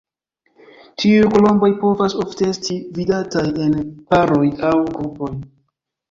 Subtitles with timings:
[1.01, 3.75] Tiuj kolomboj povas ofte esti vidataj en
[4.13, 5.29] paroj aŭ grupoj.